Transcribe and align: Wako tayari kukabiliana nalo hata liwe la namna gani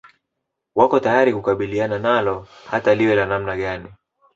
Wako 0.75 0.99
tayari 0.99 1.33
kukabiliana 1.33 1.99
nalo 1.99 2.47
hata 2.67 2.95
liwe 2.95 3.15
la 3.15 3.25
namna 3.25 3.57
gani 3.57 3.93